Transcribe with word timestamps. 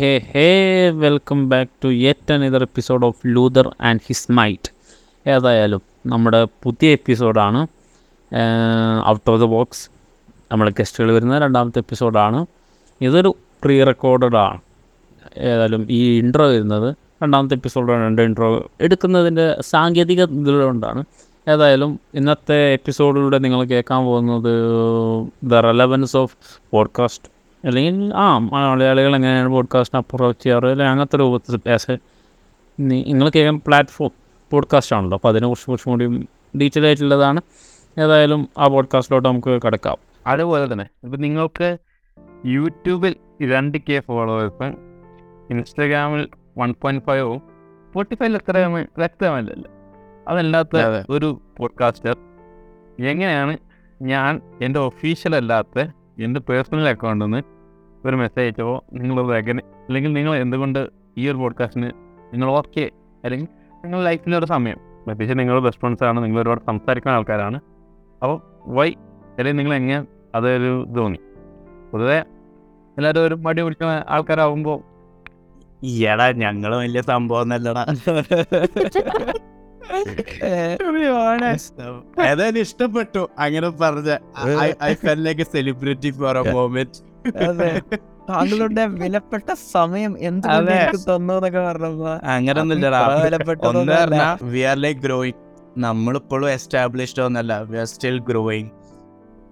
Hey 0.00 0.10
hey 0.26 0.44
welcome 0.96 1.48
back 1.48 1.70
to 1.84 1.88
yet 1.98 2.32
another 2.34 2.62
episode 2.62 3.04
of 3.06 3.20
Luther 3.26 3.66
and 3.80 4.00
his 4.06 4.32
might 4.32 4.70
ഏതായാലും 5.26 5.80
നമ്മുടെ 6.06 6.44
പുതിയ 6.62 6.92
എപ്പിസോഡാണ് 6.92 7.60
out 9.06 9.30
of 9.30 9.40
the 9.40 9.46
box 9.46 9.82
നമ്മുടെ 10.50 10.70
ഗസ്റ്റുകൾ 10.78 11.10
വരുന്ന 11.12 11.38
രണ്ടാമത്തെ 11.38 11.78
എപ്പിസോഡാണ് 11.78 12.40
ഇതൊരു 13.00 13.30
പ്രീ 13.62 13.84
റെക്കോർഡഡ് 13.84 14.36
ആണ്. 14.38 14.58
ഏതായാലും 15.46 15.86
ഈ 15.90 16.18
ഇൻട്രോ 16.18 16.46
വരുന്നത് 16.48 16.88
രണ്ടാമത്തെ 17.22 17.54
എപ്പിസോഡാണ് 17.54 18.04
രണ്ട് 18.06 18.22
ഇൻട്രോ 18.22 18.50
എടുക്കുന്നതിന്റെ 18.80 19.58
സാങ്കേതിക 19.68 20.20
ഇതുകൊണ്ടാണ് 20.42 21.02
ഏതായാലും 21.46 21.90
ഇന്നത്തെ 22.14 22.72
എപ്പിസോഡിലൂടെ 22.72 23.38
നിങ്ങൾ 23.38 23.64
കേൾക്കാൻ 23.64 24.04
പോകുന്നത് 24.04 24.52
ദ 25.44 25.62
റെലവൻസ് 25.66 26.16
ഓഫ് 26.16 26.36
പോഡ്കാസ്റ്റ് 26.70 27.28
അല്ലെങ്കിൽ 27.64 28.14
ആ 28.14 28.38
മലയാളികൾ 28.38 29.16
എങ്ങനെയാണ് 29.16 29.48
പോഡ്കാസ്റ്റിനെ 29.48 29.98
അപ്രോച്ച് 29.98 30.42
ചെയ്യാറ് 30.42 30.64
അല്ലെങ്കിൽ 30.64 30.84
അങ്ങനത്തെ 30.84 31.18
രൂപത്തിൽ 31.18 31.70
ആസ് 31.70 31.90
എ 31.90 31.98
നിങ്ങൾ 32.80 33.30
കേൾക്കുന്ന 33.36 33.60
പ്ലാറ്റ്ഫോം 33.66 34.10
പോഡ്കാസ്റ്റ് 34.50 34.96
ആണല്ലോ. 34.96 35.16
അപ്പോൾ 35.16 35.28
അതിനെക്കുറിച്ച് 35.28 35.66
കുറച്ചും 35.66 35.92
കൂടി 35.92 36.28
ഡീറ്റെയിൽ 36.58 36.86
ആയിട്ടുള്ളതാണ്. 36.86 37.40
ഏതായാലും 37.98 38.48
ആ 38.58 38.66
പോഡ്കാസ്റ്റിലോട്ട് 38.66 39.28
നമുക്ക് 39.28 39.60
കിടക്കാം. 39.64 39.96
അതുപോലെ 40.26 40.72
തന്നെ 40.72 40.86
ഇപ്പം 41.04 41.20
നിങ്ങൾക്ക് 41.20 41.78
യൂട്യൂബിൽ 42.46 43.16
രണ്ട് 43.42 43.78
കെ 43.78 44.00
ഫോളോവേഴ്സും 44.00 44.76
ഇൻസ്റ്റാഗ്രാമിൽ 45.50 46.28
വൺ 46.58 46.74
പോയിന്റ് 46.82 47.04
ഫൈവും 47.04 47.42
സ്പോട്ടിഫൈയിൽ 47.88 48.34
എത്ര 48.34 48.58
വ്യക്തമല്ലല്ലോ. 48.98 49.70
അതല്ലാത്ത 50.28 50.76
ഒരു 51.10 51.40
പോഡ്കാസ്റ്റർ 51.56 52.16
എങ്ങനെയാണ് 53.00 53.58
ഞാൻ 54.02 54.40
എന്റെ 54.62 54.80
ഒഫീഷ്യൽ 54.80 55.36
അല്ലാത്ത 55.36 55.86
എന്റെ 56.18 56.40
പേഴ്സണൽ 56.40 56.88
അക്കൗണ്ടിൽ 56.88 57.26
നിന്ന് 57.26 57.40
ഒരു 58.08 58.16
മെസ്സേജ് 58.16 58.44
അയച്ചപ്പോൾ 58.44 58.98
നിങ്ങളത് 58.98 59.36
എങ്ങനെ 59.36 59.62
അല്ലെങ്കിൽ 59.86 60.12
നിങ്ങൾ 60.12 60.36
എന്തുകൊണ്ട് 60.36 60.88
ഈ 61.18 61.28
ഒരു 61.28 61.36
പോഡ്കാസ്റ്റിന് 61.36 61.90
നിങ്ങൾ 62.32 62.50
ഓക്കെ 62.50 62.90
അല്ലെങ്കിൽ 63.24 63.48
നിങ്ങളുടെ 63.84 64.04
ലൈഫിന്റെ 64.04 64.38
ഒരു 64.38 64.46
സമയം. 64.46 64.78
പ്രത്യേകിച്ച് 65.04 65.38
നിങ്ങൾ 65.38 65.62
റെസ്പോൺസ് 65.64 66.04
ആണ് 66.04 66.24
നിങ്ങൾ 66.24 66.40
ഒരുപാട് 66.40 66.60
സംസാരിക്കുന്ന 66.66 67.14
ആൾക്കാരാണ്. 67.14 67.56
അപ്പോൾ 68.22 68.42
വൈ 68.66 68.88
അല്ലെങ്കിൽ 69.38 69.60
നിങ്ങൾ 69.60 69.74
എങ്ങനെ 69.74 70.06
അതൊരു 70.34 70.86
തോന്നി 70.96 71.18
പൊതുവെ 71.92 72.18
എല്ലാവരും 72.96 73.26
ഒരു 73.26 73.34
മടി 73.34 73.62
പിടിക്കുന്ന 73.62 74.04
ആൾക്കാരാകുമ്പോൾ 74.08 74.78
ഈയടാ 75.84 76.30
ഞങ്ങൾ 76.32 76.76
വലിയ 76.76 77.00
സംഭവം 77.00 77.40
ഒന്നല്ലടാ. 77.40 77.84
ഏതായാലും 82.24 82.60
ഇഷ്ടപ്പെട്ടു. 82.60 83.28
അങ്ങനെ 83.38 83.68
പറഞ്ഞ 83.70 84.10
I 84.84 84.94
felt 84.94 85.22
like 85.22 85.40
a 85.40 85.44
celebrity 85.44 86.10
for 86.10 86.38
a 86.38 86.52
moment 86.52 86.98
അതെ. 87.44 87.82
താങ്കളുടെ 88.30 88.86
വിലപ്പെട്ട 88.86 89.52
സമയം. 89.72 90.18
എനിക്ക് 90.18 90.48
തന്നു 90.98 91.34
എന്നൊക്കെ 91.34 91.58
പറഞ്ഞപ്പോ 91.58 92.10
അങ്ങനെ 92.26 92.60
ഒന്നുമില്ലടാ 92.60 92.98
അത്ര 92.98 93.24
വിലപ്പെട്ടതൊന്നും 93.24 93.80
ഒന്ന് 93.80 93.92
അല്ല. 93.92 94.04
പറഞ്ഞാ 94.04 94.50
വി 94.50 94.60
ആർ 94.60 94.76
ലൈക്ക് 94.76 95.00
ഗ്രോയിങ് 95.00 95.38
നമ്മളിപ്പോഴും 95.78 96.50
എസ്റ്റാബ്ലിഷ്ഡ് 96.50 97.22
ഒന്നല്ല. 97.22 97.62
വി 97.62 97.76
ആർ 97.76 97.84
സ്റ്റിൽ 97.86 98.18
ഗ്രോയിങ് 98.18 98.70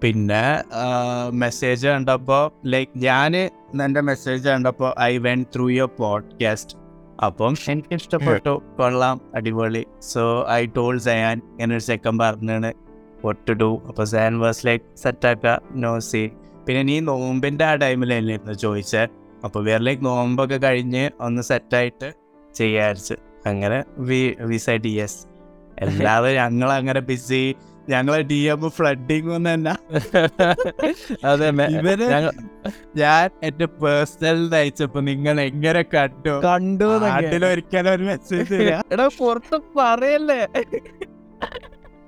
പിന്നെ 0.03 0.63
മെസ്സേജ് 1.31 1.87
കണ്ടപ്പോൾ 1.87 2.51
ലൈക് 2.65 2.97
ഞാൻ 2.97 3.35
എന്റെ 3.83 4.01
മെസ്സേജ് 4.01 4.49
കണ്ടപ്പോൾ 4.49 4.93
I 5.01 5.17
went 5.17 5.45
through 5.55 5.69
your 5.69 5.89
podcast 5.97 6.86
അപ്പം 7.23 7.53
എനിക്ക് 7.69 7.93
ഇഷ്ടപ്പെട്ടു 7.93 8.61
കൊള്ളാം. 8.77 9.21
അടിപൊളി. 9.35 9.85
സോ 10.01 10.45
ഐ 10.49 10.65
ടോൾ 10.65 10.99
സയാൻ 10.99 11.41
ഒരു 11.61 11.77
സെക്കൻഡ് 11.77 12.19
പറഞ്ഞാണ് 12.19 12.73
വട്ട് 13.25 13.51
ഡു 13.51 13.81
അപ്പോൾ 13.87 14.03
സയാൻ 14.03 14.39
വാസ് 14.39 14.67
ലൈക്ക് 14.67 14.83
സെറ്റാക്ക 14.97 15.57
നോ 15.75 15.99
സീ 15.99 16.27
പിന്നെ 16.65 16.83
നീ 16.83 16.99
നോമ്പിന്റെ 16.99 17.65
ആ 17.65 17.73
ടൈമിലല്ലായിരുന്നു 17.75 18.53
ചോദിച്ചത് 18.53 19.09
അപ്പോൾ 19.43 19.63
വേറെ 19.63 19.83
ലൈക്ക് 19.83 20.05
നോമ്പൊക്കെ 20.05 20.57
കഴിഞ്ഞ് 20.57 21.09
ഒന്ന് 21.21 21.41
സെറ്റായിട്ട് 21.41 22.13
ചെയ്യാരിച്ച് 22.55 23.13
അങ്ങനെ 23.47 23.83
വി 23.97 24.35
വി 24.41 24.57
സൈഡ് 24.57 24.85
യെസ് 24.85 25.27
എല്ലാവരും 25.79 26.35
ഞങ്ങൾ 26.35 26.71
അങ്ങനെ 26.71 26.99
ബിസി 26.99 27.55
ഞങ്ങളെ 27.87 28.21
ഡി 28.29 28.39
എം 28.51 28.63
ഫ്ലഡിങ് 28.69 29.35
തന്നെ 29.47 29.73
അതെ 31.25 31.47
ഇവർ 31.75 32.01
ഞാൻ 32.97 33.27
എന്റെ 33.43 33.67
പേഴ്സണൽ 33.81 34.41
അയച്ചപ്പോ 34.55 34.99
നിങ്ങൾ 35.09 35.35
എങ്ങനെ 35.41 35.81
കണ്ടു? 35.93 36.33
കണ്ടു. 36.47 36.89
നാട്ടിലൊരിക്കലും 37.05 37.91
ഒരു 37.93 38.03
മെസ്സേജ് 38.03 38.59
എടാ 38.93 39.07
പുറത്ത് 39.19 39.57
പറയല്ലേ? 39.77 40.41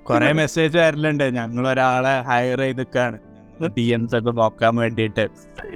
കൊറേ 0.06 0.28
മെസ്സേജ് 0.40 0.76
വരലുണ്ട്. 0.78 1.26
ഞങ്ങൾ 1.38 1.64
ഒരാളെ 1.68 2.14
ഹയർ 2.28 2.60
ചെയ്തിക്കാണ് 2.60 3.18
ഡി 3.76 3.86
എംസ് 3.94 4.14
ഒക്കെ 4.18 4.32
നോക്കാൻ 4.32 4.74
വേണ്ടിയിട്ട്. 4.76 5.24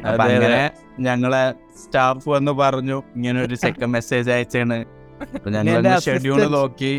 അതെ. 0.05 0.23
അങ്ങനെ 0.27 0.63
ഞങ്ങളെ 1.01 1.43
സ്റ്റാഫ് 1.83 2.29
വന്ന് 2.35 2.53
പറഞ്ഞു 2.63 2.99
ഇങ്ങനെ 3.17 3.39
ഒരു 3.43 3.57
സെക്കൻഡ് 3.65 3.93
മെസ്സേജ് 3.97 4.31
അയച്ചാണ് 4.37 4.79
ഞങ്ങൾ 5.57 5.83
ഷെഡ്യൂൾ 6.07 6.41
നോക്കി. 6.57 6.93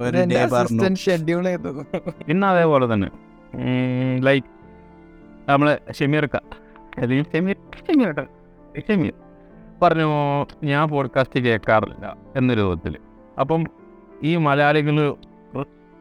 ഒരു 0.00 0.16
ഡേ 0.30 0.44
പറഞ്ഞു. 0.44 0.56
അസിസ്റ്റന്റ് 0.56 0.98
ഷെഡ്യൂൾ 0.98 1.44
പിന്നെ 2.26 2.48
അതേപോലെ 2.48 2.94
തന്നെ 2.94 3.08
ലൈക്ക് 4.18 4.46
നമ്മളെ 5.48 5.80
ഷമീർക്ക 5.92 6.36
അല്ലെങ്കിൽ 6.96 7.26
ഷെമീർ 7.32 7.56
ഷമീർ 8.88 9.12
പറഞ്ഞു 9.82 10.08
ഞാൻ 10.64 10.88
പോഡ്കാസ്റ്റ് 10.88 11.40
കേൾക്കാറില്ല 11.40 12.06
എന്ന 12.36 12.54
രൂപത്തിൽ 12.54 12.94
അപ്പം 13.40 13.60
ഈ 14.22 14.36
മലയാളികൾ 14.36 14.96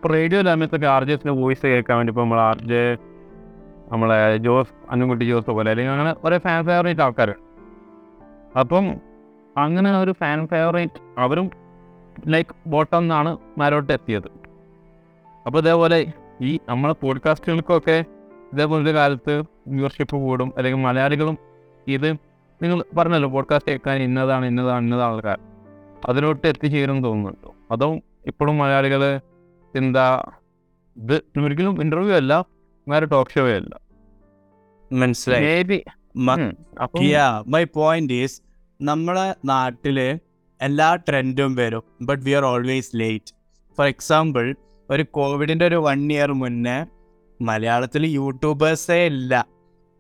റേഡിയോ 0.03 0.41
ലാമത്തൊക്കെ 0.41 0.87
ആർ 0.87 1.03
ജെസിന്റെ 1.03 1.33
വോയിസ് 1.33 1.61
കേൾക്കാൻ 1.65 1.97
വേണ്ടി 1.97 2.11
ഇപ്പോൾ 2.11 2.21
നമ്മൾ 2.21 2.39
ആർ 2.39 2.57
ജെ 2.61 2.81
നമ്മളെ 3.91 4.37
ജോസ് 4.37 4.73
അന്നുകുട്ടി 4.89 5.25
ജോസ് 5.25 5.49
പോലെ 5.49 5.71
അല്ലെങ്കിൽ 5.71 5.91
അങ്ങനെ 5.91 6.15
ഒരേ 6.23 6.37
ഫാൻ 6.37 6.65
ഫേവറേറ്റ് 6.65 7.01
ആൾക്കാരുണ്ട്. 7.01 7.43
അപ്പം 8.59 8.85
അങ്ങനെ 9.57 9.99
ഒരു 9.99 10.11
ഫാൻ 10.11 10.47
ഫേവറേറ്റ് 10.47 10.99
അവരും 11.17 11.47
ലൈക്ക് 12.27 12.69
ബോട്ടം 12.69 12.99
നിന്നാണ് 12.99 13.37
മാരോട്ട് 13.57 13.93
എത്തിയത്. 13.93 14.27
അപ്പോൾ 15.45 15.59
ഇതേപോലെ 15.59 16.13
ഈ 16.41 16.59
നമ്മളെ 16.69 16.93
പോഡ്കാസ്റ്റുകൾക്കൊക്കെ 16.93 18.05
ഇതേപോലത്തെ 18.53 18.91
കാലത്ത് 18.91 19.39
വ്യൂവർഷിപ്പ് 19.67 20.15
കൂടും 20.15 20.53
അല്ലെങ്കിൽ 20.57 20.81
മലയാളികളും 20.81 21.37
ഇത് 21.87 22.11
നിങ്ങൾ 22.63 22.83
പറഞ്ഞല്ലോ 22.97 23.29
പോഡ്കാസ്റ്റ് 23.29 23.71
കേൾക്കാൻ 23.71 23.97
ഇന്നതാണ് 23.97 24.45
ഇന്നതാണ് 24.45 24.85
ഇന്നതാണ് 24.85 25.13
ആൾക്കാർ. 25.15 25.39
അതിലോട്ട് 26.09 26.47
എത്തിച്ചേരും 26.47 27.03
തോന്നുന്നുണ്ടോ? 27.03 27.55
അതോ 27.71 27.95
ഇപ്പോഴും 28.27 28.57
മലയാളികൾ 28.57 29.21
എന്താ 29.75 30.31
ഇത് 30.97 31.15
ഒരിക്കലും 31.43 31.81
ഇന്റർവ്യൂ 31.81 32.15
അല്ല 32.15 32.45
വേറെ 32.87 33.05
ടോക്ക് 33.05 33.31
ഷോ 33.31 33.47
അല്ല? 33.47 33.79
മനസ്സിലായി. 34.91 35.83
മേ 37.47 37.63
പോയിന്റ് 37.63 38.13
ഈസ് 38.13 38.41
നമ്മളെ 38.81 39.35
നാട്ടിൽ 39.45 40.19
എല്ലാ 40.61 40.95
ട്രെൻഡും 40.95 41.55
വരും 41.55 41.83
but 42.01 42.23
we 42.23 42.31
are 42.31 42.45
always 42.45 42.91
late 42.95 43.33
for 43.77 43.87
example 43.87 44.55
ഒരു 44.89 45.05
കോവിഡിന്റെ 45.11 45.67
ഒരു 45.67 45.75
വൺ 45.75 46.11
ഇയർ 46.11 46.31
മുന്നേ 46.31 46.85
മലയാളത്തിൽ 47.41 48.05
യൂട്യൂബേഴ്സേ 48.05 49.05
ഇല്ല. 49.05 49.45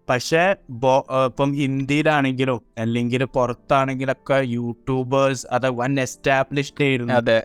പക്ഷേ 0.09 0.55
ബോ- 0.69 1.25
ഇപ്പം 1.25 1.53
ഹിന്ദിയിലാണെങ്കിലും 1.53 2.61
അല്ലെങ്കിൽ 2.77 3.23
പുറത്താണെങ്കിലൊക്കെ 3.23 4.33
യൂട്യൂബേഴ്സ് 4.33 5.47
അത് 5.51 5.69
വൺ 5.69 5.99
എസ്റ്റാബ്ലിഷ്ഡ് 5.99 6.83
ആയിരുന്നു. 6.83 7.13
അതെ. 7.13 7.43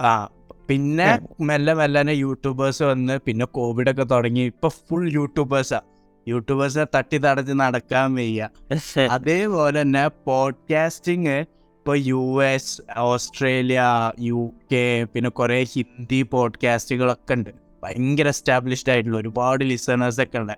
ആ 0.00 0.28
പിന്നെ 0.68 1.20
മെല്ലെ 1.40 1.74
മെല്ലനെ 1.74 2.12
യൂട്യൂബേഴ്സ് 2.12 2.82
വന്ന് 2.82 3.18
പിന്നെ 3.26 3.46
കോവിഡ് 3.46 3.90
ഒക്കെ 3.90 4.02
തുടങ്ങി. 4.02 4.40
ഇപ്പൊ 4.40 4.68
ഫുൾ 4.68 5.12
യൂട്യൂബേഴ്സാ 5.12 5.80
യൂട്യൂബേഴ്സിനെ 6.28 6.86
തട്ടി 6.94 7.18
തടഞ്ഞ് 7.18 7.60
നടക്കാൻ 7.60 8.14
വയ്യ. 8.14 8.48
അതേപോലെ 9.10 9.80
തന്നെ 9.80 10.08
പോഡ്കാസ്റ്റിംഗ് 10.08 11.44
ഇപ്പോൾ 11.86 11.98
U 11.98 12.44
S 12.44 12.82
Australia 12.98 13.82
U 14.20 14.52
K 14.72 15.06
പിന്നെ 15.14 15.30
കുറേ 15.30 15.64
ഹിന്ദി 15.64 16.22
പോഡ്കാസ്റ്റുകളൊക്കെ 16.22 17.34
ഉണ്ട്. 17.34 17.50
ഭയങ്കര 17.82 18.28
എസ്റ്റാബ്ലിഷ്ഡ് 18.28 18.92
ആയിട്ടുള്ള 18.92 19.18
ഒരുപാട് 19.18 19.64
ലിസണേഴ്സ് 19.64 20.20
ഒക്കെ 20.22 20.38
ഉണ്ട്. 20.38 20.52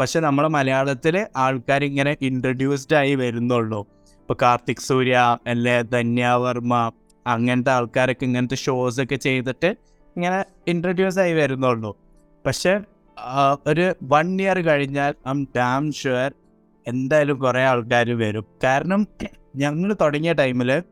പക്ഷെ 0.00 0.20
നമ്മളെ 0.20 0.48
മലയാളത്തിൽ 0.48 1.26
ആൾക്കാർ 1.36 1.84
ഇങ്ങനെ 1.84 2.16
ഇൻട്രൊഡ്യൂസ്ഡ് 2.22 2.96
ആയി 2.96 3.14
വരുന്നുള്ളൂ. 3.14 3.80
ഇപ്പോൾ 3.80 4.36
കാർത്തിക് 4.42 4.76
സൂര്യ 4.76 5.38
അല്ലെ 5.46 5.82
ധന്യാവർമ്മ 5.82 6.92
അങ്ങനത്തെ 7.26 7.72
ആൾക്കാരൊക്കെ 7.72 8.24
ഇങ്ങനത്തെ 8.24 8.54
ഷോസ് 8.54 9.00
ഒക്കെ 9.00 9.16
ചെയ്തിട്ട് 9.16 9.66
ഇങ്ങനെ 10.16 10.44
ഇൻട്രൊഡ്യൂസ് 10.68 11.18
ആയി 11.18 11.32
വരുന്നുള്ളൂ. 11.32 11.96
പക്ഷെ 12.46 12.80
ഒരു 13.66 13.94
വൺ 14.02 14.40
ഇയർ 14.40 14.58
കഴിഞ്ഞാൽ 14.58 15.14
ഐ 15.28 15.30
എം 15.30 15.48
ഡാം 15.56 15.92
ഷുവർ 15.92 16.32
എന്തായാലും 16.86 17.38
കുറേ 17.38 17.62
ആൾക്കാർ 17.62 18.10
വരും. 18.10 18.46
കാരണം 18.64 19.06
ഞങ്ങൾ 19.56 19.96
തുടങ്ങിയ 20.00 20.32
ടൈമിൽ 20.32 20.82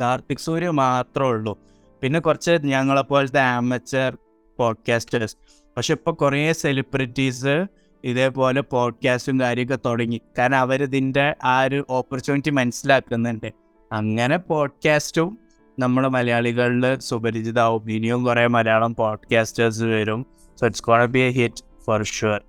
കാർത്തിക് 0.00 0.38
സൂര്യ 0.38 0.70
മാത്രമേ 0.70 1.28
ഉള്ളൂ. 1.28 1.58
പിന്നെ 2.00 2.20
കുറച്ച് 2.20 2.50
ഞങ്ങളെപ്പോലത്തെ 2.50 3.40
ആമച്ചർ 3.40 4.16
പോഡ്കാസ്റ്റേഴ്സ് 4.56 5.36
പക്ഷെ 5.76 5.94
ഇപ്പോൾ 5.94 6.10
കുറേ 6.10 6.52
സെലിബ്രിറ്റീസ് 6.52 7.66
ഇതേപോലെ 8.04 8.60
പോഡ്കാസ്റ്റും 8.60 9.40
കാര്യമൊക്കെ 9.40 9.78
തുടങ്ങി. 9.86 10.20
കാരണം 10.38 10.56
അവരിതിന്റെ 10.56 11.36
ആ 11.44 11.62
ഒരു 11.62 11.86
ഓപ്പർച്യൂണിറ്റി 11.90 12.50
മനസ്സിലാക്കുന്നുണ്ട്. 12.50 13.52
അങ്ങനെ 13.92 14.36
പോഡ്കാസ്റ്റും 14.36 15.38
നമ്മൾ 15.78 16.08
മലയാളികളിൽ 16.08 16.98
സുപരിചിതാവും. 16.98 17.90
ഇനിയും 17.90 18.24
കുറേ 18.24 18.46
മലയാളം 18.46 18.94
പോഡ്കാസ്റ്റേഴ്സ് 18.94 19.82
വരും. 19.82 20.26
So 20.60 20.66
it's 20.66 20.82
gonna 20.82 21.04
be 21.04 21.18
a 21.18 21.28
hit 21.28 21.84
for 21.84 22.02
sure 22.02 22.42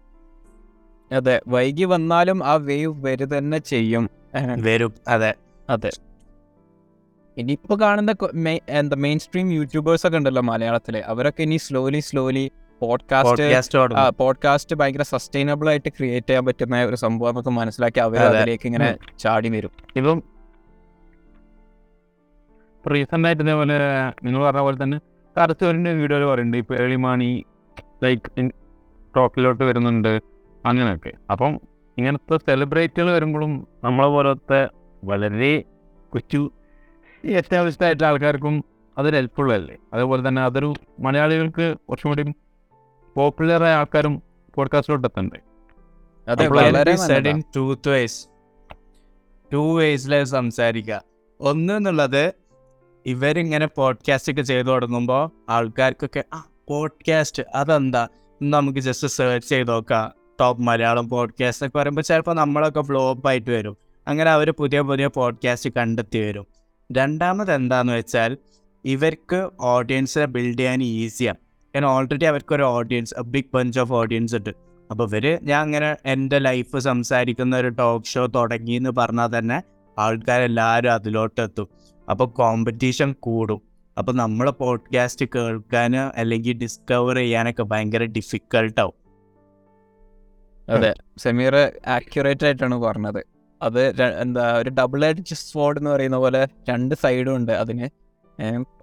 അതെ 1.11 1.41
വൈകി 1.47 1.83
വന്നാലും 1.83 2.45
ആ 2.45 2.53
വേവ് 2.53 3.05
വരു 3.05 3.25
തന്നെ 3.25 3.57
ചെയ്യും. 3.57 4.09
വരും. 4.61 4.93
അതെ 5.07 5.33
അതെ. 5.69 5.91
ഇനിയിപ്പോ 7.37 7.75
കാണുന്ന 7.81 8.15
എന്താ 8.69 8.95
മെയിൻ 8.95 9.19
സ്ട്രീം 9.19 9.51
യൂട്യൂബേഴ്സ് 9.51 10.07
ഒക്കെ 10.07 10.17
ഉണ്ടല്ലോ 10.17 10.41
മലയാളത്തിൽ. 10.41 10.97
അവരൊക്കെ 10.97 11.41
ഇനി 11.43 11.57
സ്ലോലി 11.57 11.99
സ്ലോലി 11.99 12.51
പോഡ്കാസ്റ്റ് 12.81 13.45
പോഡ്കാസ്റ്റ് 14.17 14.75
ഭയങ്കര 14.75 15.01
സസ്റ്റൈനബിൾ 15.01 15.69
ആയിട്ട് 15.69 15.89
ക്രിയേറ്റ് 15.89 16.27
ചെയ്യാൻ 16.27 16.45
പറ്റുന്ന 16.45 16.83
ഒരു 16.83 16.95
സംഭവം 16.95 17.39
ഒക്കെ 17.39 17.49
മനസ്സിലാക്കി 17.49 17.99
അവർ 17.99 18.19
അതിലേക്ക് 18.19 18.65
ഇങ്ങനെ 18.65 18.97
ചാടി 19.19 19.49
വരും. 19.49 19.71
ഇപ്പം 19.95 20.23
റീസെന്റ് 22.91 23.27
ആയിട്ട് 23.27 23.43
ഇതേപോലെ 23.43 23.77
നിങ്ങൾ 24.23 24.45
പറഞ്ഞ 24.45 24.59
പോലെ 24.59 24.83
തന്നെ 24.83 24.97
കറച്ചോറിന്റെ 25.35 25.93
വീഡിയോയിൽ 25.93 26.25
പറയുന്നുണ്ട് 26.25 26.57
ഇപ്പൊ 26.57 26.75
എളിമാണി 26.75 27.45
ലൈക്ക് 28.03 28.51
ടോക്കിലോട്ട് 29.15 29.63
വരുന്നുണ്ട്. 29.63 30.13
അങ്ങനെയൊക്കെ. 30.65 31.11
അപ്പം 31.31 31.61
ഇങ്ങനത്തെ 31.97 32.37
സെലിബ്രേറ്റുകൾ 32.37 33.11
വരുമ്പോഴും 33.11 33.67
നമ്മളെ 33.83 34.07
പോലത്തെ 34.07 34.69
വളരെ 35.03 35.63
കൊച്ചു 36.09 36.51
എസ്റ്റാബ്ലിഷ്ഡ് 37.23 37.85
ആയിട്ടുള്ള 37.85 38.07
ആൾക്കാർക്കും 38.07 38.55
അതൊരു 38.97 39.15
ഹെൽപ്ഫുള്ളല്ലേ 39.15 39.59
അല്ലേ 39.59 39.77
അതേപോലെ 39.93 40.27
തന്നെ 40.27 40.41
അതൊരു 40.41 40.73
മലയാളികൾക്ക് 40.99 41.75
കുറച്ചും 41.89 42.11
കൂടി 42.11 42.33
പോപ്പുലറായ 43.15 43.73
ആൾക്കാരും 43.73 44.23
പോഡ്കാസ്റ്റിലോട്ട് 44.55 45.07
എത്തണ്ടേ? 45.07 45.39
അതെ 46.27 46.47
വളരെ 46.47 46.95
സഡൻ 46.95 47.13
നല്ലതാ. 47.13 47.29
ഇൻ 47.29 47.43
ടൂത്ത് 47.55 47.89
വേസ് 47.89 48.27
ടു 49.53 49.77
വേസിലെ 49.77 50.23
സംസാരിക്കുക 50.23 51.01
ഒന്ന് 51.39 51.73
എന്നുള്ളത് 51.73 52.33
ഇവരിങ്ങനെ 53.05 53.67
പോഡ്കാസ്റ്റ് 53.67 54.31
ഒക്കെ 54.31 54.41
ചെയ്തു 54.41 54.67
തുടങ്ങുമ്പോൾ 54.67 55.23
ആൾക്കാർക്കൊക്കെ 55.49 56.23
ആ 56.33 56.39
പോഡ്കാസ്റ്റ് 56.69 57.43
അതെന്താ? 57.55 58.07
നമുക്ക് 58.41 58.79
ജസ്റ്റ് 58.79 59.07
സെർച്ച് 59.07 59.49
ചെയ്ത് 59.49 59.71
നോക്കാം. 59.71 60.22
ടോപ്പ് 60.43 60.63
മലയാളം 60.63 61.09
പോഡ്കാസ്റ്റ് 61.09 61.65
ഒക്കെ 61.65 61.77
പറയുമ്പോൾ 61.77 62.01
ചിലപ്പോൾ 62.01 62.35
നമ്മളൊക്കെ 62.35 62.81
ഫ്ലോപ്പ് 62.81 63.27
ആയിട്ട് 63.27 63.51
വരും. 63.51 63.77
അങ്ങനെ 64.07 64.31
അവർ 64.31 64.51
പുതിയ 64.51 64.81
പുതിയ 64.81 65.07
പോഡ്കാസ്റ്റ് 65.07 65.69
കണ്ടെത്തി 65.77 66.19
വരും. 66.19 66.47
രണ്ടാമത് 66.91 67.53
എന്താന്ന് 67.53 67.93
വെച്ചാൽ 67.93 68.37
ഇവർക്ക് 68.85 69.49
ഓഡിയൻസിനെ 69.59 70.25
ബിൽഡ് 70.25 70.59
ചെയ്യാൻ 70.59 70.83
ഈസിയാണ് 70.83 71.37
കാരണം 71.75 71.87
ഓൾറെഡി 71.87 72.25
അവർക്കൊരു 72.25 72.63
audience 72.63 73.21
big 73.21 73.57
bunch 73.57 73.79
of 73.79 73.93
audience 73.93 74.35
ഉണ്ട്. 74.35 74.49
അപ്പോൾ 74.91 75.03
ഇവർ 75.03 75.39
ഞാൻ 75.43 75.61
അങ്ങനെ 75.61 75.95
എന്റെ 76.05 76.39
ലൈഫ് 76.39 76.79
സംസാരിക്കുന്ന 76.79 77.57
ഒരു 77.57 77.69
ടോക്ക് 77.69 78.05
ഷോ 78.05 78.25
തുടങ്ങി 78.25 78.71
എന്ന് 78.71 78.89
പറഞ്ഞാൽ 78.89 79.37
തന്നെ 79.37 79.61
ആൾക്കാരെല്ലാവരും 79.99 80.91
അതിലോട്ട് 80.91 81.41
എത്തും 81.41 81.67
അപ്പോൾ 82.09 82.27
കോമ്പറ്റീഷൻ 82.27 83.15
കൂടും. 83.19 83.61
അപ്പോൾ 83.97 84.11
നമ്മളെ 84.11 84.51
പോഡ്കാസ്റ്റ് 84.51 85.25
കേൾക്കാൻ 85.35 85.95
അല്ലെങ്കിൽ 85.97 86.53
ഡിസ്കവർ 86.53 87.15
ചെയ്യാനൊക്കെ 87.15 87.63
ഭയങ്കര 87.63 88.03
ഡിഫിക്കൽട്ടാവും 88.03 89.02
അതെ. 90.69 90.93
സെമീർ 91.17 91.55
ആക്യുറേറ്റ് 91.87 92.45
ആയിട്ടാണ് 92.45 92.75
പറഞ്ഞത്. 92.75 93.23
അത് 93.63 94.01
എന്താ 94.21 94.59
ഒരു 94.59 94.69
ഡബിൾ 94.69 95.05
എഡ്ജ് 95.05 95.33
സ്വാഡ് 95.33 95.77
എന്ന് 95.77 95.89
പറയുന്ന 95.89 96.17
പോലെ 96.17 96.47
രണ്ട് 96.69 96.95
സൈഡും 96.95 97.35
ഉണ്ട് 97.35 97.51
അതിന്. 97.51 98.03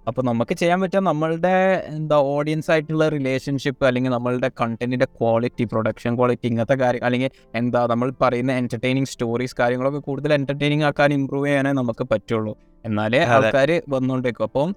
അപ്പോൾ 0.07 0.21
നമുക്ക് 0.21 0.53
ചെയ്യാൻ 0.53 0.81
പറ്റുക 0.81 0.99
നമ്മളുടെ 0.99 1.83
എന്താ 1.85 2.15
ഓഡിയൻസ് 2.15 2.71
ആയിട്ടുള്ള 2.71 3.09
റിലേഷൻഷിപ്പ് 3.09 3.85
അല്ലെങ്കിൽ 3.85 4.11
നമ്മളുടെ 4.11 4.51
കണ്ടന്റിന്റെ 4.61 5.05
ക്വാളിറ്റി 5.05 5.63
പ്രൊഡക്ഷൻ 5.63 6.15
ക്വാളിറ്റി 6.15 6.47
ഇങ്ങനത്തെ 6.47 6.73
കാര്യം 6.73 7.05
അല്ലെങ്കിൽ 7.05 7.31
എന്താ 7.55 7.87
നമ്മൾ 7.87 8.13
പറയുന്ന 8.21 8.51
എന്റർടൈനിങ് 8.51 9.05
സ്റ്റോറീസ് 9.05 9.55
കാര്യങ്ങളൊക്കെ 9.59 9.99
കൂടുതൽ 9.99 10.33
എന്റർടൈനിങ് 10.33 10.83
ആക്കാൻ 10.83 11.13
ഇമ്പ്രൂവ് 11.13 11.47
ചെയ്യാനേ 11.47 11.71
നമുക്ക് 11.71 12.03
പറ്റുള്ളൂ. 12.03 12.57
എന്നാലേ. 12.85 13.19
ആൾക്കാർ 13.19 13.81
വന്നുകൊണ്ടിരിക്കും 13.89 14.43
അപ്പം 14.43 14.75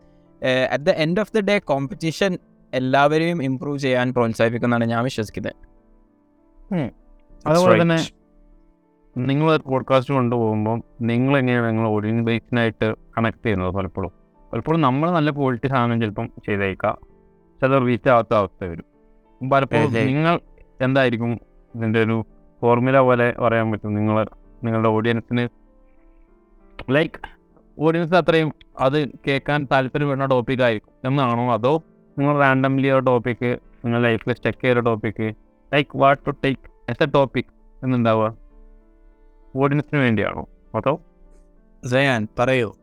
at 0.73 0.85
the 0.85 0.91
end 0.91 1.21
of 1.21 1.33
the 1.33 1.41
day 1.41 1.59
competition 1.59 2.39
എല്ലാവരെയും 2.75 3.43
ഇമ്പ്രൂവ് 3.43 3.79
ചെയ്യാൻ 3.79 4.13
പ്രോത്സാഹിപ്പിക്കുന്നതാണ് 4.13 4.85
ഞാൻ 4.85 5.05
വിശ്വസിക്കുന്നത്. 5.05 5.74
അതുപോലെ 7.47 7.83
തന്നെ 7.83 8.09
നിങ്ങൾ 9.19 9.57
പോഡ്കാസ്റ്റ് 9.57 10.15
കൊണ്ടുപോകുമ്പോൾ 10.15 10.83
നിങ്ങൾ 11.01 11.39
എങ്ങനെയാണ് 11.39 11.69
നിങ്ങൾ 11.69 11.89
ഓഡിയൻസ് 11.89 12.27
ബേസിനായിട്ട് 12.27 12.95
കണക്ട് 13.19 13.47
ചെയ്യുന്നത് 13.47 13.75
പലപ്പോഴും? 13.75 14.13
പലപ്പോഴും 14.53 14.81
നമ്മൾ 14.81 15.11
നല്ല 15.11 15.31
ക്വാളിറ്റി 15.31 15.69
സാധനം 15.69 16.01
ചിലപ്പം 16.01 16.27
ചെയ്തേക്കാം. 16.47 16.99
ചില 17.61 17.79
റീച്ച് 17.79 18.09
ആവാത്ത 18.09 18.35
അവസ്ഥ 18.35 18.65
വരും. 18.65 18.85
പലപ്പോഴും 19.51 19.93
നിങ്ങൾ 19.93 20.41
എന്തായിരിക്കും 20.81 21.41
ഇതിന്റെ 21.75 22.03
ഒരു 22.03 22.25
ഫോർമുല 22.63 22.99
പോലെ 22.99 23.33
പറയാൻ 23.33 23.73
പറ്റും? 23.73 23.95
നിങ്ങൾ 23.95 24.29
നിങ്ങളുടെ 24.65 24.89
ഓഡിയൻസിന് 24.89 25.49
ലൈക്ക് 26.91 27.21
ഓഡിയൻസ് 27.79 28.15
അത്രയും 28.15 28.53
അത് 28.81 29.09
കേൾക്കാൻ 29.09 29.69
താല്പര്യപ്പെടുന്ന 29.73 30.27
ടോപ്പിക്കായിരിക്കും 30.27 31.09
എന്നാണോ? 31.09 31.53
അതോ 31.53 31.83
നിങ്ങൾ 32.19 32.41
റാൻഡംലി 32.41 32.89
ഒരു 32.89 33.01
ടോപ്പിക്ക് 33.01 33.59
നിങ്ങളുടെ 33.85 34.09
ലൈഫിൽ 34.09 34.33
സ്റ്റക്ക് 34.33 34.65
ചെയ്ത 34.65 34.77
topic 34.77 35.44
like 35.75 35.97
what 35.97 36.27
to 36.27 36.31
take 36.31 36.61
as 36.89 37.03
a 37.03 37.07
topic 37.07 37.45
എന്നുണ്ടാവുക. 37.83 38.37
ഓഡിയൻസിന് 39.57 40.01
വേണ്ടിയാണോ? 40.01 40.47
അതോ? 40.75 41.01
ജയാൻ 41.85 42.29
പറയൂ. 42.39 42.75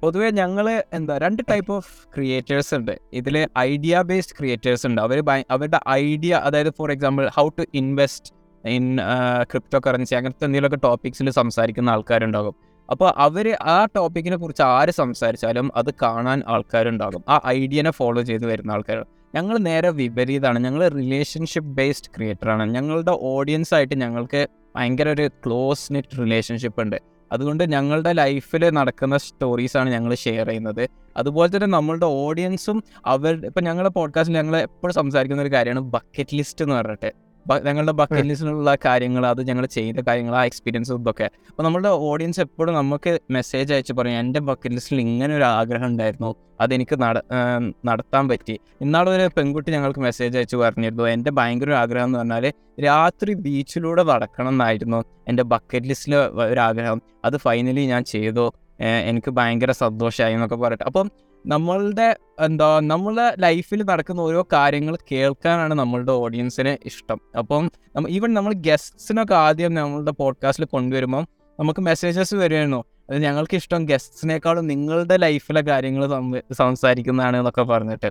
പൊതുവേ 0.00 0.30
ഞങ്ങൾ 0.30 0.84
എന്താ 0.92 1.18
രണ്ട് 1.18 1.42
ടൈപ്പ് 1.50 1.72
ഓഫ് 1.72 2.08
ക്രിയേറ്റേഴ്സ് 2.14 2.74
ഉണ്ട്. 2.74 2.98
ഇതിൽ 3.12 3.48
ഐഡിയ 3.58 4.02
ബേസ്ഡ് 4.02 4.38
ക്രിയേറ്റേഴ്സ് 4.38 4.86
ഉണ്ട് 4.86 5.00
അവർ 5.00 5.22
അവരുടെ 5.50 5.80
ഐഡിയ 5.88 6.34
അതായത് 6.34 6.70
for 6.70 6.92
example 6.92 7.28
how 7.28 7.48
to 7.48 7.64
invest 7.74 8.32
in 8.68 8.98
cryptocurrency 9.86 10.14
അങ്ങനത്തെ 10.14 10.44
എന്തെങ്കിലുമൊക്കെ 10.44 10.86
ടോപ്പിക്സിൽ 10.86 11.30
സംസാരിക്കുന്ന 11.30 11.90
ആൾക്കാരുണ്ടാകും. 11.90 12.67
അപ്പോൾ 12.90 13.12
അവർ 13.16 13.56
ആ 13.62 13.84
ടോപ്പിക്കിനെ 13.96 14.36
കുറിച്ച് 14.36 14.62
ആര് 14.62 14.88
സംസാരിച്ചാലും 14.90 15.72
അത് 15.76 15.94
കാണാൻ 16.02 16.42
ആൾക്കാരുണ്ടാകും. 16.48 17.24
ആ 17.28 17.40
ഐഡിയനെ 17.46 17.90
ഫോളോ 17.90 18.22
ചെയ്ത് 18.22 18.46
വരുന്ന 18.46 18.72
ആൾക്കാർ 18.72 19.06
ഞങ്ങൾ 19.34 19.58
നേരെ 19.58 19.90
വിപരീതമാണ് 19.90 20.58
ഞങ്ങൾ 20.58 20.88
റിലേഷൻഷിപ്പ് 20.88 21.70
ബേസ്ഡ് 21.70 22.16
ക്രിയേറ്ററാണ് 22.16 22.74
ഞങ്ങളുടെ 22.74 23.10
ഓഡിയൻസ് 23.10 23.74
ആയിട്ട് 23.74 23.94
ഞങ്ങൾക്ക് 23.94 24.48
ഭയങ്കര 24.76 25.08
ഒരു 25.08 25.28
ക്ലോസ് 25.28 25.92
നെറ്റ് 25.92 26.18
റിലേഷൻഷിപ്പ് 26.18 26.82
ഉണ്ട്. 26.82 26.96
അതുകൊണ്ട് 27.32 27.64
ഞങ്ങളുടെ 27.64 28.12
ലൈഫിൽ 28.12 28.70
നടക്കുന്ന 28.70 29.16
സ്റ്റോറീസാണ് 29.16 29.90
ഞങ്ങൾ 29.90 30.14
ഷെയർ 30.14 30.46
ചെയ്യുന്നത്. 30.46 30.88
അതുപോലെ 31.16 31.56
തന്നെ 31.56 31.66
നമ്മളുടെ 31.66 32.06
ഓഡിയൻസും 32.06 32.84
അവർ 33.06 33.46
ഇപ്പം 33.46 33.64
ഞങ്ങളുടെ 33.64 33.88
പോഡ്കാസ്റ്റിൽ 33.88 34.36
ഞങ്ങൾ 34.36 34.56
എപ്പോഴും 34.56 34.94
സംസാരിക്കുന്ന 34.94 35.42
ഒരു 35.42 35.52
കാര്യമാണ് 35.52 35.80
ബക്കറ്റ് 35.80 36.34
ലിസ്റ്റ് 36.34 36.64
എന്ന് 36.64 36.74
പറഞ്ഞിട്ട്. 36.74 37.27
ഞങ്ങളുടെ 37.66 37.92
ബക്കറ്റ് 37.92 38.28
ലിസ്റ്റിലുള്ള 38.28 38.76
കാര്യങ്ങൾ 38.86 39.26
അത് 39.26 39.48
ഞങ്ങൾ 39.48 39.66
ചെയ്ത 39.66 40.00
കാര്യങ്ങൾ 40.08 40.34
ആ 40.36 40.44
എക്സ്പീരിയൻസ് 40.44 40.92
ഇതൊക്കെ. 40.92 41.28
അപ്പോൾ 41.50 41.62
നമ്മുടെ 41.62 41.88
ഓഡിയൻസ് 41.88 42.40
എപ്പോഴും 42.40 42.74
നമുക്ക് 42.74 43.18
മെസ്സേജ് 43.30 43.72
അയച്ച് 43.72 43.92
പറയും 43.92 44.18
എന്റെ 44.18 44.40
ബക്കറ്റ് 44.40 44.74
ലിസ്റ്റിൽ 44.74 45.00
ഇങ്ങനെ 45.00 45.36
ഒരു 45.36 45.44
ആഗ്രഹം 45.44 45.86
ഉണ്ടായിരുന്നു. 45.86 46.30
അതെനിക്ക് 46.60 47.02
നട 47.02 47.18
നടത്താൻ 47.86 48.28
പറ്റി. 48.28 48.60
ഇന്നാളെ 48.80 49.10
ഒരു 49.10 49.30
പെൺകുട്ടി 49.36 49.70
ഞങ്ങൾക്ക് 49.72 50.00
മെസ്സേജ് 50.00 50.38
അയച്ച് 50.38 50.56
പറഞ്ഞിരുന്നു 50.56 51.04
എന്റെ 51.08 51.30
ഭയങ്കര 51.30 51.68
ഒരു 51.68 51.76
ആഗ്രഹം 51.76 52.04
എന്ന് 52.04 52.18
പറഞ്ഞാൽ 52.18 52.46
രാത്രി 52.84 53.34
ബീച്ചിലൂടെ 53.34 54.02
നടക്കണം 54.02 54.48
എന്നായിരുന്നു 54.48 55.04
എന്റെ 55.28 55.42
ബക്കറ്റ് 55.42 55.86
ലിസ്റ്റിലെ 55.86 56.18
ഒരു 56.52 56.60
ആഗ്രഹം. 56.60 57.02
അത് 57.24 57.36
ഫൈനലി 57.36 57.86
ഞാൻ 57.86 58.04
ചെയ്തു. 58.04 58.46
എനിക്ക് 58.80 59.30
ഭയങ്കര 59.30 59.70
സന്തോഷമായി 59.70 60.34
എന്നൊക്കെ 60.34 60.56
പറയട്ടെ 60.56 60.84
അപ്പം 60.84 61.10
നമ്മളുടെ 61.46 62.16
എന്താ 62.40 62.80
നമ്മളെ 62.80 63.34
ലൈഫിൽ 63.38 63.82
നടക്കുന്ന 63.82 64.20
ഓരോ 64.20 64.46
കാര്യങ്ങൾ 64.52 64.98
കേൾക്കാനാണ് 65.12 65.74
നമ്മളുടെ 65.74 66.12
ഓഡിയൻസിന് 66.12 66.76
ഇഷ്ടം. 66.84 67.20
അപ്പം 67.38 67.70
ഈവൻ 68.08 68.34
നമ്മൾ 68.34 68.52
ഗസ്റ്റ്സിനൊക്കെ 68.52 69.34
ആദ്യം 69.34 69.74
നമ്മളുടെ 69.74 70.10
പോഡ്കാസ്റ്റിൽ 70.10 70.66
കൊണ്ടുവരുമ്പം 70.66 71.28
നമുക്ക് 71.60 71.80
മെസ്സേജസ് 71.80 72.34
വരുമായിരുന്നു 72.34 72.84
അത് 73.10 73.22
ഞങ്ങൾക്ക് 73.22 73.56
ഇഷ്ടം 73.56 73.84
ഗസ്റ്റ്സിനേക്കാളും 73.86 74.66
നിങ്ങളുടെ 74.66 75.16
ലൈഫിലെ 75.16 75.60
കാര്യങ്ങൾ 75.60 76.06
സംസാരിക്കുന്നതാണ് 76.52 77.36
എന്നൊക്കെ 77.36 77.62
പറഞ്ഞിട്ട്. 77.62 78.10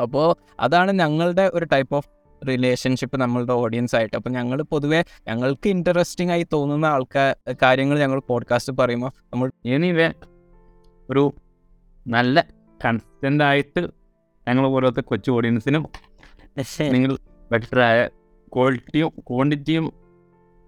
അപ്പോൾ 0.00 0.36
അതാണ് 0.60 0.92
ഞങ്ങളുടെ 0.92 1.50
ഒരു 1.54 1.64
ടൈപ്പ് 1.64 1.96
ഓഫ് 1.96 2.08
റിലേഷൻഷിപ്പ് 2.46 3.16
നമ്മളുടെ 3.16 3.52
ഓഡിയൻസ് 3.52 3.96
ആയിട്ട്. 3.96 4.16
അപ്പം 4.16 4.32
ഞങ്ങൾ 4.32 4.62
പൊതുവേ 4.62 5.04
ഞങ്ങൾക്ക് 5.28 5.68
ഇൻട്രസ്റ്റിംഗ് 5.68 6.32
ആയി 6.32 6.46
തോന്നുന്ന 6.52 6.86
ആൾക്കാർ 6.86 7.36
കാര്യങ്ങൾ 7.62 7.98
ഞങ്ങൾ 7.98 8.20
പോഡ്കാസ്റ്റ് 8.20 8.72
പറയുമ്പോൾ 8.72 9.12
നമ്മൾ 9.32 9.50
എനിവേ 9.66 10.12
ഒരു 11.10 11.34
നല്ല 12.06 12.46
കൺസ്റ്റന്റ് 12.84 13.44
ആയിട്ട് 13.44 13.80
ഞങ്ങൾ 14.48 14.66
പോലത്തെ 14.66 15.00
കൊച്ചു 15.00 15.30
ഓഡിയൻസിനും 15.30 15.88
നിങ്ങൾ 16.80 17.18
ബെറ്ററായ 17.52 18.08
ക്വാളിറ്റിയും 18.56 19.08
ക്വാണ്ടിറ്റിയും 19.08 19.92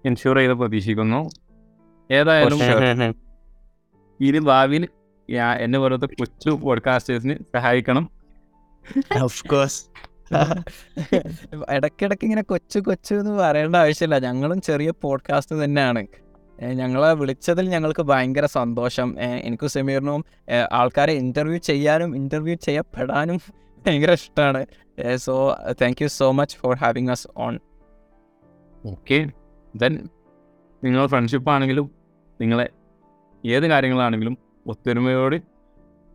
എൻഷുർ 0.05 0.37
ചെയ്ത് 0.37 0.53
പ്രതീക്ഷിക്കുന്നു. 0.53 1.31
ഏതായാലും 2.11 2.59
ഇനി 4.21 4.39
ഭാവിയിൽ 4.39 4.89
എന്നെ 5.59 5.79
പോലത്തെ 5.79 6.07
കൊച്ചു 6.07 6.51
പോഡ്കാസ്റ്റേഴ്സിന് 6.51 7.37
സഹായിക്കണം. 7.57 8.11
ഓഫ് 9.23 9.49
കോഴ്സ് 9.49 9.81
ഇടയ്ക്കിടയ്ക്ക് 11.71 12.25
ഇങ്ങനെ 12.25 12.43
കൊച്ചു 12.43 12.79
കൊച്ചു 12.79 13.15
എന്ന് 13.15 13.31
പറയേണ്ട 13.31 13.77
ആവശ്യമില്ല. 13.77 14.19
ഞങ്ങളും 14.19 14.61
ചെറിയ 14.61 14.93
പോഡ്കാസ്റ്റ് 15.03 15.65
തന്നെയാണ്. 15.65 16.07
ഞങ്ങളെ 16.63 17.15
വിളിച്ചതിൽ 17.15 17.69
ഞങ്ങൾക്ക് 17.69 18.03
ഭയങ്കര 18.03 18.47
സന്തോഷം. 18.47 19.21
എനിക്ക് 19.21 19.67
സമീറിനും 19.67 20.25
ആൾക്കാരെ 20.73 21.13
ഇന്റർവ്യൂ 21.13 21.59
ചെയ്യാനും 21.59 22.17
ഇന്റർവ്യൂ 22.17 22.57
ചെയ്യപ്പെടാനും 22.57 23.41
ഭയങ്കര 23.87 24.13
ഇഷ്ടമാണ് 24.13 24.67
so 25.17 25.57
thank 25.83 26.03
you 26.03 26.09
so 26.09 26.33
much 26.33 26.57
for 26.57 26.77
having 26.77 27.11
us 27.11 27.29
on 27.37 27.59
okay 28.87 29.27
then 29.77 30.09
നിങ്ങൾ 30.85 31.07
ഫ്രണ്ട്ഷിപ്പ് 31.07 31.51
ആണെങ്കിലും 31.51 31.91
നിങ്ങളെ 32.41 32.69
ഏത് 33.47 33.67
കാര്യങ്ങളാണെങ്കിലും 33.67 34.39
ഒത്തൊരുമയോട് 34.67 35.37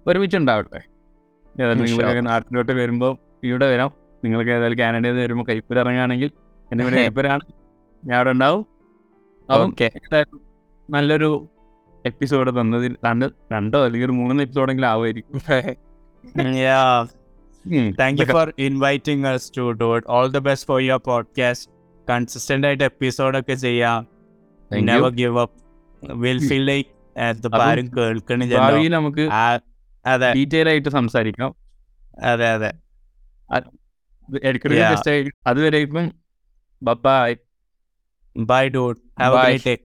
ഒരുമിച്ചുണ്ടാവട്ടെ. 0.07 0.81
നിങ്ങൾ 1.55 2.21
നാട്ടിലോട്ട് 2.21 2.71
വരുമ്പോൾ 2.71 3.17
ഇവിടെ 3.43 3.73
വരാം. 3.73 4.00
നിങ്ങൾക്ക് 4.23 4.51
ഏതായാലും 4.51 4.79
കാനഡയിൽ 4.79 5.11
നിന്ന് 5.11 5.23
വരുമ്പോൾ 5.23 5.45
കൈപ്പൂർ 5.49 5.79
ഇറങ്ങുകയാണെങ്കിൽ 5.79 6.31
എന്റെ 6.71 6.83
പേര് 6.83 6.95
കൈപ്പൂരാണ് 7.05 7.45
ഞാൻ 8.03 8.17
അവിടെ 8.17 8.29
ഉണ്ടാവും. 8.29 8.65
ഓക്കെ. 9.49 9.91
നല്ലൊരു 10.89 11.49
എപ്പിസോഡ് 12.05 12.59
തന്നതിൽ 12.59 12.95
രണ്ട് 13.05 13.25
രണ്ടോ 13.51 13.85
അല്ലെങ്കിൽ 13.85 14.05
ഒരു 14.05 14.11
മൂന്ന് 14.11 14.43
എപ്പിസോഡെങ്കിലും 14.43 14.87
ആവുമായിരിക്കും. 14.87 15.39
Thank 17.99 18.21
you 18.21 18.25
for 18.25 18.53
inviting 18.59 19.27
us 19.27 19.51
to 19.57 19.65
it. 19.97 20.05
All 20.09 20.27
the 20.29 20.41
best 20.47 20.63
for 20.71 20.79
your 20.81 21.01
podcast. 21.09 21.63
Consistent 22.07 22.67
ആയിട്ട് 22.67 22.83
എപ്പിസോഡ് 22.83 23.39
ഒക്കെ 23.39 23.53
ചെയ്യാം. 23.53 24.07
Never 24.71 25.11
give 25.11 25.39
up 25.39 25.57
will 26.15 26.47
feel 26.47 26.65
like 26.65 26.89
ആരും 27.61 27.87
കേൾക്കണില്ലല്ലോ 27.97 28.67
ഭാവിയിൽ 28.67 28.91
നമുക്ക് 28.91 29.23
അതെ. 30.05 30.33
ഡീറ്റെയിൽ 30.33 30.69
ആയിട്ട് 30.69 30.89
സംസാരിക്കാം. 30.89 31.55
അതെ 32.23 32.49
അതെ. 32.49 32.71
ഇടയ്ക്കിടയ്ക്ക് 34.41 34.91
just 34.93 35.13
bye 37.05 37.29
bye 38.35 38.63
dot 38.69 38.99
have 39.21 39.35
a 39.35 39.41
great 39.43 39.65
day 39.65 39.75